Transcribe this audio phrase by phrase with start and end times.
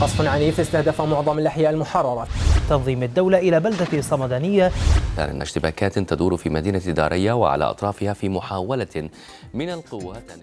[0.00, 2.28] قصف عنيف استهدف معظم الأحياء المحررة.
[2.68, 4.72] تنظيم الدولة إلى بلدة صمدانية.
[5.18, 9.10] أن اشتباكات تدور في مدينة دارية وعلى أطرافها في محاولة
[9.54, 10.40] من القوات أن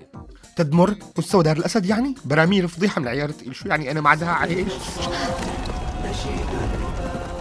[0.56, 4.68] تدمر مستوى دار الأسد يعني؟ براميل فضيحه من العيار الثقيل شو؟ يعني أنا معدها عايش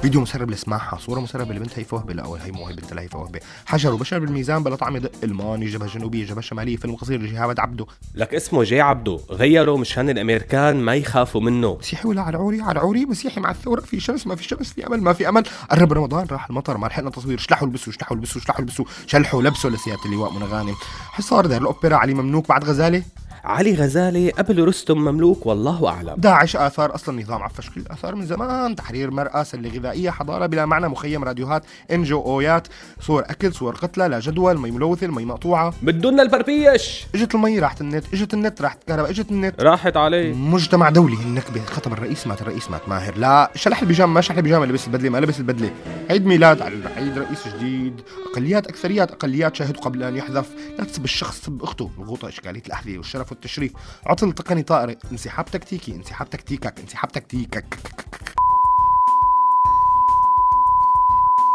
[0.02, 3.40] فيديو مسرب لسماحها صورة مسربة لبنت هيفا وهبة لا هي مو هي بنت هيفا وهبة.
[3.66, 7.86] حجر بشر بالميزان بلا طعم يدق الماني جبهة جنوبية جبهة شمالية فيلم قصير لجهاد عبده
[8.14, 11.76] لك اسمه جاي عبده غيروا مشان الأمريكان ما يخافوا منه.
[11.80, 13.80] مسيحي ولا علوي علوي مسيحي مع الثورة.
[13.80, 15.42] في شمس ما في شمس في أمل ما في أمل.
[15.70, 16.76] قرب رمضان راح المطر.
[16.76, 17.38] ما لحقنا تصوير.
[17.38, 18.84] شلحوا البسوا شلحوا البسوا شلحوا البسوا.
[19.06, 20.74] شلحوا لبسوا لسيادة اللواء منى غانم.
[21.10, 23.02] حصار دار الأوبرا علي مملوك بعد غزالة.
[23.46, 26.14] علي غزالي قبل رستم مملوك والله أعلم.
[26.16, 28.76] داعش آثار أصلا نظام عفش كل الآثار من زمان.
[28.76, 32.68] تحرير مرأة سلة غذائية حضارة بلا معنى مخيم راديوهات NGO يات
[33.00, 35.74] صور أكل صور قتلى لا جدول مي ملوثة المي مقطوعة.
[35.82, 37.06] بدنا البربيش.
[37.14, 39.62] إجت المي راحت النت إجت النت راحت الكهرباء إجت النت.
[39.62, 43.18] راحت عليه مجتمع دولي النكبة خطب الرئيس مات الرئيس مات ماهر.
[43.18, 45.70] لا شلح البيجامة ما شلح البيجامة لبس البدلة ما لبس البدلة.
[46.10, 48.00] عيد ميلاد على عيد رئيس جديد.
[48.32, 50.50] أقليات أكثريات أقليات شاهدوا قبل أن يحذف.
[50.78, 51.90] لا تسب الشخص سب أخته.
[51.98, 53.72] الغوطة إشكالية الأحذية والشرف والتشريف
[54.06, 55.94] عطل تقني طائري انسحاب تكتيكي.
[55.94, 56.80] انسحاب تكتيكك.
[56.80, 57.78] انسحاب تكتيكك.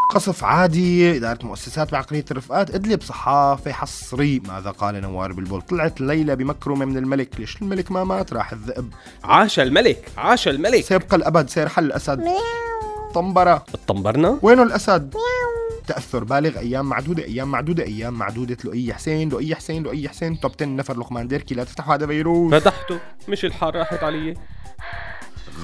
[0.10, 1.18] قصف عادي.
[1.18, 2.76] إدارة مؤسسات بعقلية الرفقات.
[2.76, 4.40] إدلب صحافة حصري.
[4.40, 7.40] ماذا قال نوار بالبول؟ طلعت ليلى بمكرمة من الملك.
[7.40, 8.94] ليش الملك ما مات؟ راح الذئب.
[9.24, 10.12] عاش الملك.
[10.18, 10.84] عاش الملك.
[10.84, 11.50] سيبقى الأبد.
[11.50, 12.28] سيرحل الأسد.
[13.14, 13.66] طنبرة.
[13.74, 15.16] اطنبرنا وينه الأسد؟
[15.88, 18.58] تأثر بالغ أيام معدودة أيام معدودة أيام معدودة.
[18.64, 20.40] لؤي حسين لؤي حسين لؤي حسين.
[20.40, 21.56] توب 10 نفر لقمان ديركي.
[21.56, 23.00] لا تفتحوا هذا فيروس فتحته.
[23.30, 24.36] مش الحال راحت علي.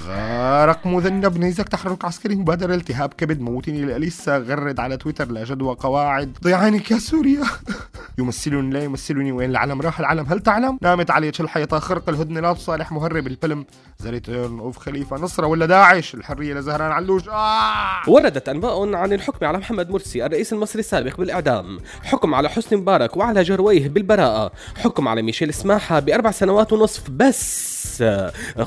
[0.07, 1.37] غارق مذنب.
[1.37, 4.37] نيزك تحرك عسكري مبادرة التهاب كبد موتني لأليسا.
[4.37, 6.37] غرد على تويتر لا جدوى قواعد.
[6.43, 7.43] ضيعانك يا سوريا
[8.19, 12.53] يمثلني لا يمثلني وين العلم راح؟ العلم هل تعلم؟ نامت علي الحيطة خرق الهدنة لا
[12.53, 13.65] تصالح مهرب الفيلم.
[13.99, 17.29] the return of خليفة نصرة ولا داعش؟ الحرية لزهران علوش.
[17.29, 18.09] آه!
[18.09, 21.79] وردت أنباء عن الحكم على محمد مرسي الرئيس المصري السابق بالإعدام.
[22.03, 24.51] حكم على حسني مبارك وعلى جرويه بالبراءة.
[24.77, 28.03] حكم على ميشيل سماحة بأربع سنوات ونصف بس.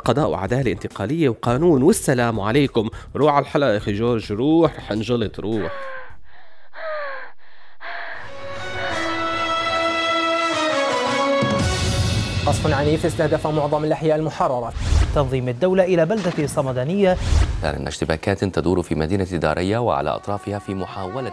[0.04, 2.88] قضاء وعدالة انتقالية وقانون والسلام عليكم.
[3.16, 5.99] روح على الحلقة أخي جورج روح رح انجلط روح.
[12.60, 14.72] قصف عنيف استهدف معظم الأحياء المحررة.
[15.14, 17.16] تنظيم الدولة إلى بلدة صمدانية.
[17.64, 21.32] أن اشتباكات تدور في مدينة دارية وعلى أطرافها في محاولة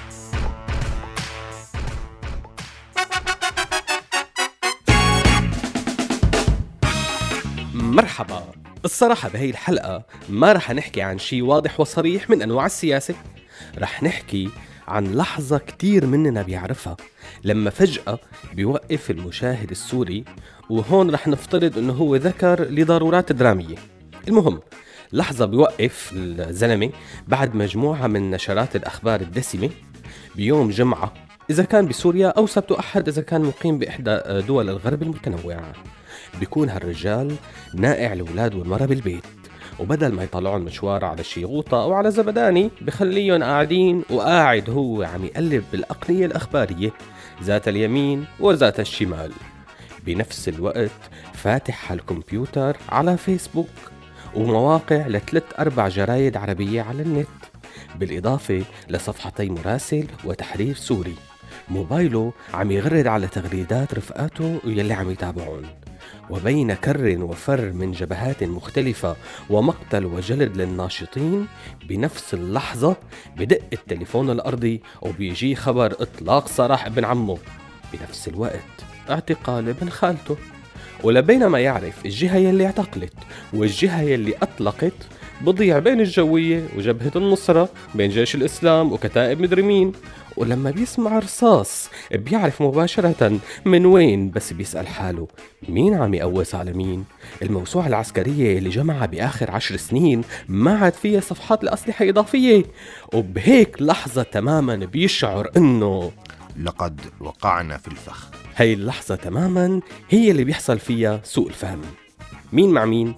[7.91, 8.43] مرحبا.
[8.85, 13.15] الصراحة بهي الحلقة ما رح نحكي عن شي واضح وصريح من أنواع السياسة.
[13.77, 14.49] رح نحكي
[14.87, 16.97] عن لحظة كتير مننا بيعرفها
[17.43, 18.19] لما فجأة
[18.53, 20.23] بيوقف المشاهد السوري
[20.69, 23.75] وهون رح نفترض إنه هو ذكر لضرورات درامية.
[24.27, 24.59] المهم
[25.13, 26.89] لحظة بيوقف الزلمة
[27.27, 29.69] بعد مجموعة من نشرات الأخبار الدسمة
[30.35, 31.13] بيوم جمعة
[31.49, 35.73] إذا كان بسوريا أو سبت أحد إذا كان مقيم بإحدى دول الغرب المتنوعة.
[36.39, 37.35] بيكون هالرجال
[37.73, 39.23] نائع الأولاد والمرة بالبيت.
[39.79, 45.25] وبدل ما يطلعون مشوار على شي غوطة أو على زبداني بخليهم قاعدين وقاعد هو عم
[45.25, 46.91] يقلب بالأقنية الأخبارية
[47.43, 49.31] ذات اليمين وذات الشمال.
[50.05, 50.91] بنفس الوقت
[51.33, 53.67] فاتح الكمبيوتر على فيسبوك
[54.35, 57.27] ومواقع لثلاث أربع جرايد عربية على النت
[57.95, 61.15] بالإضافة لصفحتي مراسل وتحرير سوري.
[61.69, 65.65] موبايله عم يغرد على تغريدات رفقاته يلي عم يتابعون.
[66.31, 69.15] وبين كر وفر من جبهات مختلفة
[69.49, 71.47] ومقتل وجلد للناشطين
[71.89, 72.95] بنفس اللحظة
[73.37, 77.37] بدق التليفون الأرضي وبيجي خبر إطلاق سراح ابن عمه
[77.93, 78.59] بنفس الوقت.
[79.09, 80.37] اعتقال ابن خالته.
[81.03, 83.13] ولبينما يعرف الجهة يلي اعتقلت
[83.53, 84.93] والجهة يلي أطلقت
[85.43, 89.93] بضيع بين الجوية وجبهة النصرة بين جيش الإسلام وكتائب مدري مين.
[90.37, 95.27] ولما بيسمع رصاص بيعرف مباشرة من وين بس بيسأل حاله
[95.69, 97.05] مين عم يقوس على مين
[97.41, 102.63] الموسوعة العسكرية اللي جمعها بآخر عشر سنين ما عاد فيها صفحات لأسلحة إضافية.
[103.13, 106.11] وبهيك لحظة تماما بيشعر إنه
[106.63, 108.29] لقد وقعنا في الفخ.
[108.55, 111.81] هاي اللحظة تماما هي اللي بيحصل فيها سوء الفهم.
[112.53, 113.15] مين مع مين؟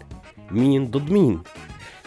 [0.52, 1.42] مين ضد مين؟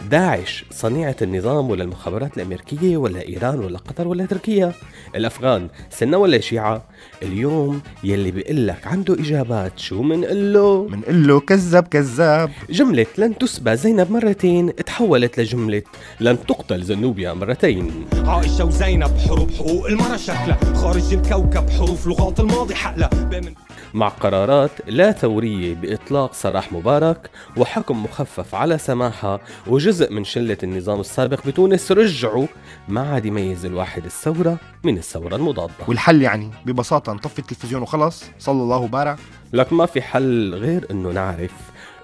[0.01, 4.73] داعش صنيعة النظام ولا المخابرات الأمريكية ولا إيران ولا قطر ولا تركيا؟
[5.15, 6.83] الأفغان سنة ولا شيعة؟
[7.23, 12.51] اليوم يلي بيقول لك عنده إجابات شو منقول له له كذاب كذاب.
[12.69, 15.81] جملة لن تسبى زينب مرتين تحولت لجملة
[16.19, 18.05] لن تقتل زنوبيا مرتين.
[18.25, 22.73] عائشة وزينب حروب حقوق المرأة شكلها خارج الكوكب حروف لغات الماضي
[23.13, 23.53] بمن
[23.93, 30.99] مع قرارات لا ثورية بإطلاق سراح مبارك وحكم مخفف على سماحة وجزء من شلة النظام
[30.99, 32.47] السابق بتونس رجعوا
[32.87, 35.73] ما عاد يميز الواحد الثورة من الثورة المضادة.
[35.87, 39.17] والحل يعني ببساطة نطفي التلفزيون وخلص صلى الله وبارك.
[39.53, 41.53] لك ما في حل غير إنه نعرف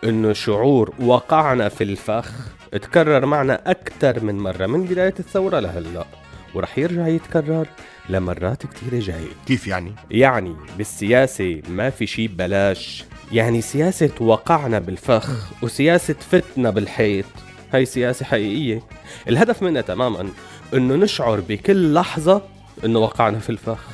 [0.03, 2.31] إنه شعور وقعنا في الفخ
[2.71, 6.22] تكرر معنا أكثر من مرة من بداية الثورة لهلأ.
[6.53, 7.67] ورح يرجع يتكرر
[8.09, 9.31] لمرات كتيرة جاية.
[9.47, 13.05] كيف يعني؟ يعني بالسياسة ما في شي ببلاش.
[13.31, 17.25] يعني سياسة وقعنا بالفخ وسياسة فتنا بالحيط.
[17.73, 18.83] هاي سياسة حقيقية.
[19.27, 20.29] الهدف منها تماما
[20.73, 22.41] إنه نشعر بكل لحظة
[22.85, 23.87] إنه وقعنا في الفخ.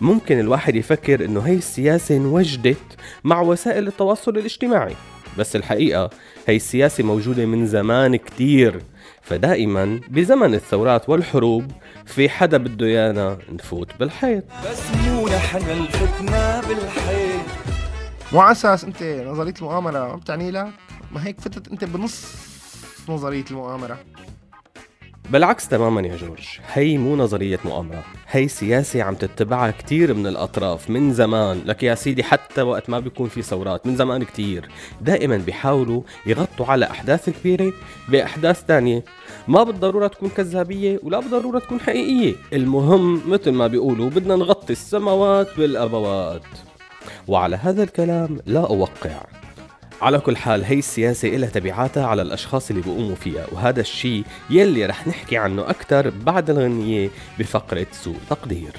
[0.00, 4.94] ممكن الواحد يفكر إنه هي السياسة انوجدت مع وسائل التواصل الاجتماعي.
[5.38, 6.10] بس الحقيقة
[6.46, 8.82] هي السياسة موجودة من زمان كتير.
[9.22, 11.70] فدائما بزمن الثورات والحروب
[12.06, 14.44] في حدا بده يانا نفوت بالحيط.
[14.70, 17.46] بس مو نحن الفتنة بالحيط.
[18.32, 20.68] مو على أساس أنت نظرية المؤامرة ما بتعني لك؟
[21.12, 22.24] ما هيك فتت أنت بنص
[23.08, 23.98] نظرية المؤامرة.
[25.30, 30.90] بالعكس تماما يا جورج هي مو نظرية مؤامرة هي سياسة عم تتبعها كتير من الأطراف
[30.90, 31.62] من زمان.
[31.66, 34.68] لك يا سيدي حتى وقت ما بيكون في ثورات من زمان كتير.
[35.00, 37.72] دائما بيحاولوا يغطوا على أحداث كبيرة
[38.08, 39.04] بأحداث تانية.
[39.48, 42.34] ما بالضرورة تكون كذابية ولا بالضرورة تكون حقيقية.
[42.52, 46.42] المهم مثل ما بيقولوا بدنا نغطي السماوات بالأبوات
[47.28, 49.37] وعلى هذا الكلام لا أوقع.
[50.02, 54.86] على كل حال هي السياسة إلها تبعاتها على الأشخاص اللي بيقوموا فيها وهذا الشيء يلي
[54.86, 58.72] رح نحكي عنه أكثر بعد الغنية بفقرة سوء تقدير.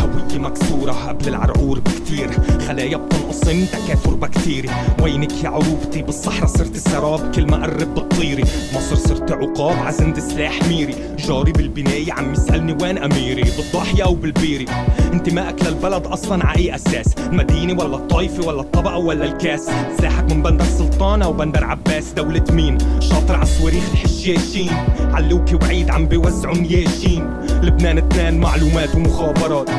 [0.00, 2.30] هوية مكسورة قبل العرقور بكتير.
[2.68, 4.68] خلايا بتنقسم تكاثر بكتيري
[5.02, 7.34] وينك يا عروبتي بالصحراء صرت السراب.
[7.34, 8.44] كل ما قرب بتطيري
[8.74, 9.76] مصر صرت عقاب.
[9.86, 10.94] عزند سلاح ميري.
[11.18, 12.12] جاري بالبناية.
[12.12, 14.66] عم يسألني وين أميري؟ بالضاحية أو بالبيري.
[15.12, 17.14] انتمائك للبلد أصلا على أي أساس.
[17.18, 19.70] المدينة ولا الطائفة ولا الطبقة ولا الكاس.
[19.98, 22.12] سلاحك من بندر سلطانة وبندر عباس.
[22.12, 27.30] دولة مين؟ شاطر على الصواريخ الحشاشين علوكي وعيد عم بيوزعوا نياشين
[27.62, 29.70] لبنان اثنين معلومات ومخابرات.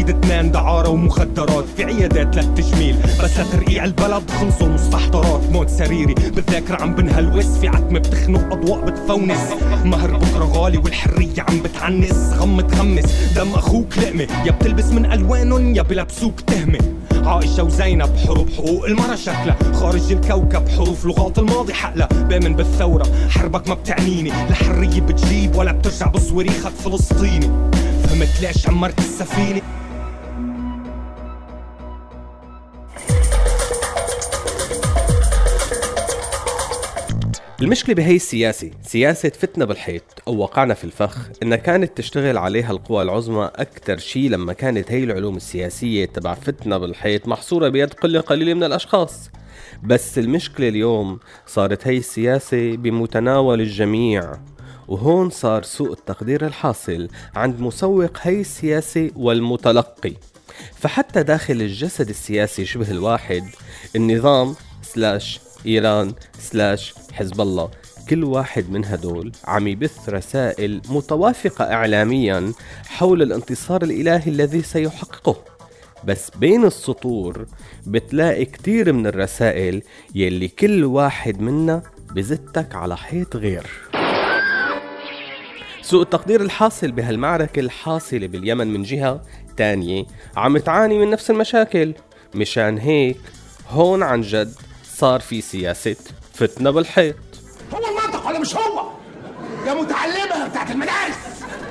[0.00, 1.64] وزيد اثنين دعارة ومخدرات.
[1.76, 6.14] في عيادات للتجميل بس لترقيع البلد خلصوا المستحضرات موت سريري.
[6.14, 9.38] بالذاكرة عم بنهلوس في عتمة بتخنق أضواء بتفونس.
[9.84, 12.32] مهر بكرة غالي والحرية عم بتعنس.
[12.32, 13.04] غم تغمس
[13.36, 14.26] دم أخوك لقمة.
[14.46, 16.78] يا بتلبس من ألوانن يا بلبسوك تهمة.
[17.24, 19.56] عائشة وزينب حروب حقوق المرأة شكلها.
[19.72, 22.08] خارج الكوكب حروف لغات الماضي حقلها.
[22.08, 23.06] بامن بالثورة.
[23.28, 24.30] حربك ما بتعنيني.
[24.50, 27.50] لحرية بتجيب ولا بترجع بصواريخك فلسطيني.
[28.04, 29.60] فهمت ليش عمرت السفينة؟
[37.62, 43.02] المشكلة بهي السياسة سياسة فتنا بالحيط أو وقعنا في الفخ إنها كانت تشتغل عليها القوى
[43.02, 48.54] العظمى أكثر شيء لما كانت هي العلوم السياسية تبع فتنا بالحيط محصورة بيد قلة قليلة
[48.54, 49.30] من الأشخاص.
[49.82, 54.32] بس المشكلة اليوم صارت هي السياسة بمتناول الجميع
[54.88, 60.12] وهون صار سوء التقدير الحاصل عند مسوق هي السياسة والمتلقي.
[60.74, 63.44] فحتى داخل الجسد السياسي شبه الواحد
[63.96, 67.70] النظام سلاش إيران سلاش حزب الله.
[68.10, 72.52] كل واحد من هدول عم يبث رسائل متوافقة إعلاميا
[72.88, 75.36] حول الانتصار الإلهي الذي سيحققه.
[76.04, 77.46] بس بين السطور
[77.86, 79.82] بتلاقي كتير من الرسائل
[80.14, 81.82] يلي كل واحد منا
[82.14, 83.66] بزتك على حيط غير.
[85.82, 89.22] سوء التقدير الحاصل بهالمعركة الحاصلة باليمن من جهة
[89.56, 90.04] تانية
[90.36, 91.94] عم تعاني من نفس المشاكل.
[92.34, 93.16] مشان هيك
[93.68, 94.54] هون عن جد
[95.00, 95.96] صار في سياسة
[96.34, 97.16] فتنة بالحيط.
[97.74, 98.90] هو المنطق ولا مش هو؟
[99.66, 101.16] يا متعلمة بتاعت المدارس.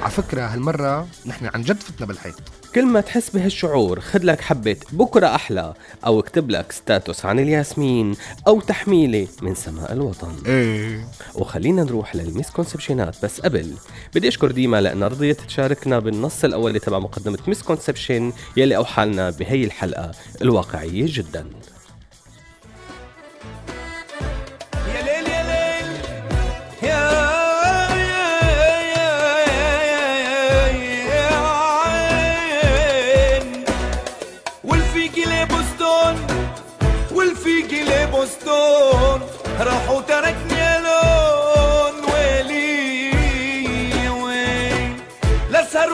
[0.01, 2.35] على فكرة هالمرة نحن عن جد فتنا بالحيط.
[2.75, 5.73] كل ما تحس بهالشعور خد لك حبة بكرة أحلى
[6.05, 8.15] أو اكتب لك ستاتوس عن الياسمين
[8.47, 10.35] أو تحميلة من سماء الوطن.
[10.45, 11.07] إيه.
[11.35, 13.25] وخلينا نروح للميسكونسبشنات.
[13.25, 13.73] بس قبل
[14.15, 19.63] بدي أشكر ديما لانها رضيت تشاركنا بالنص الأولي تبع مقدمة ميسكونسبشن يلي اوحى لنا بهي
[19.63, 21.45] الحلقة الواقعية جدا.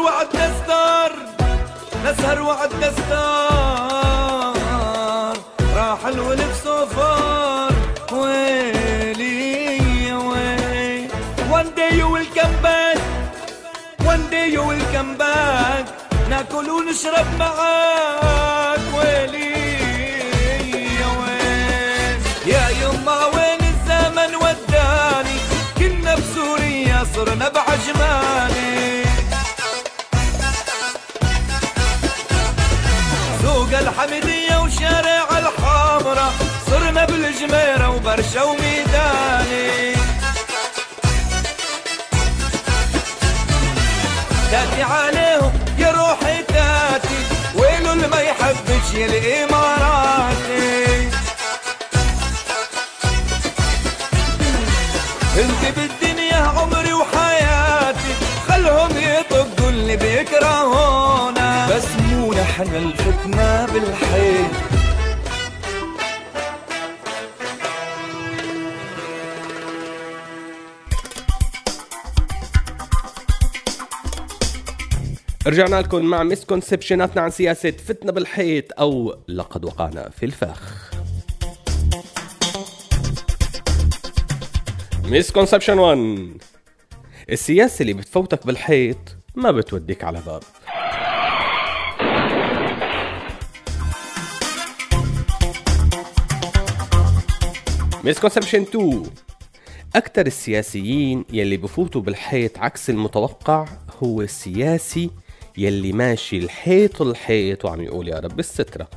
[0.06, 1.12] لا سهر وعدنا ستار
[2.04, 4.56] لا سهر وعدنا ستار
[5.76, 7.72] راح الولف صفار
[8.12, 10.14] ويلي.
[10.14, 11.10] وين
[11.52, 12.98] One day you will come back
[14.12, 15.86] One day you will come back.
[16.30, 19.56] ناكل ونشرب معاك ويلي
[21.20, 25.38] وين يا يما وين الزمن وداني؟
[25.80, 27.95] كنا بسوريا صرنا بعجماني
[38.26, 39.94] بالجميرة وبرشا وميداني
[44.52, 47.18] تاتي عليهم يا روحي تاتي
[47.56, 50.66] ويلو اللي ما يحبش الإماراتي.
[55.38, 58.14] انت بالدنيا عمري وحياتي
[58.48, 61.68] خلهم يطقوا اللي بيكرهونا.
[61.70, 64.75] بس مو نحن الفتنة بالحيط
[75.48, 80.92] رجعنا لكم مع مسكونسبشناتنا عن سياسة فتنة بالحيط أو لقد وقعنا في الفخ.
[85.04, 86.32] misconception 1
[87.30, 88.98] السياسة اللي بتفوتك بالحيط
[89.36, 90.44] ما بتوديك على باب.
[98.04, 99.04] misconception 2
[99.96, 103.66] أكثر السياسيين يلي بفوتوا بالحيط عكس المتوقع
[104.04, 105.10] هو السياسي
[105.58, 108.88] يلي ماشي الحيط الحيط وعم يقول يا رب السترة.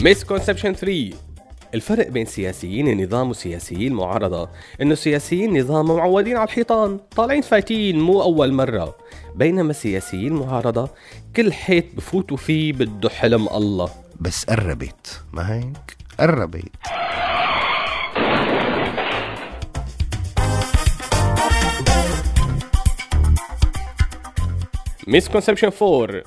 [0.00, 1.10] مسكونسبشن 3
[1.74, 4.48] الفرق بين سياسيين النظام وسياسيي المعارضة
[4.82, 8.96] إنه سياسيي النظام معودين على الحيطان طالعين فايتين مو أول مرة.
[9.34, 10.88] بينما سياسيي المعارضة
[11.36, 13.90] كل حيط بفوتوا فيه بده حلم الله.
[14.20, 16.72] بس قربت ما هيك؟ قربت.
[25.10, 26.22] مسكونسبشن 4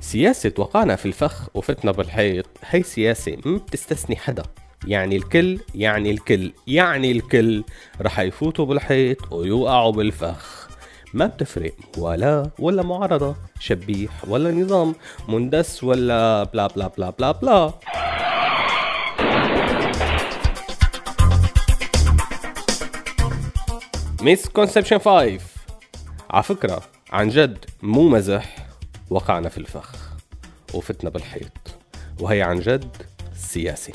[0.00, 2.46] سياسة وقعنا في الفخ وفتنا بالحيط.
[2.64, 4.42] هي سياسة ما بتستثني حدا.
[4.86, 7.64] يعني الكل يعني الكل يعني الكل
[8.00, 10.68] رح يفوتوا بالحيط ويوقعوا بالفخ.
[11.14, 11.72] ما بتفرق.
[11.98, 14.94] ولا ولا معارضة شبيح ولا نظام
[15.28, 17.72] مندس ولا بلا بلا بلا بلا بلا.
[24.22, 25.38] misconception 5
[26.30, 26.82] على فكرة
[27.12, 28.56] عن جد مو مزح
[29.10, 29.94] وقعنا في الفخ
[30.74, 31.52] وفتنا بالحيط
[32.20, 32.96] وهي عن جد
[33.36, 33.92] سياسي.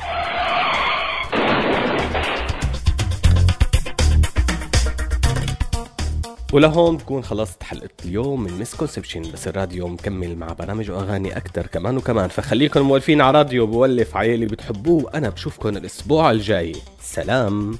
[6.54, 11.98] ولهون بكون خلصت حلقة اليوم من misconception بس الراديو مكمل مع برامج وأغاني أكتر كمان
[11.98, 12.30] وكمان.
[12.30, 16.76] فخليكم مولفين على راديو بولف عيالي بتحبوه وأنا بشوفكم الأسبوع الجاي.
[17.02, 17.80] سلام.